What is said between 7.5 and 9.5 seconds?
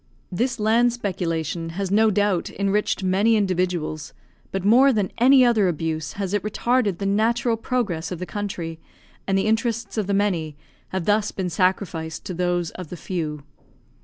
progress of the country, and the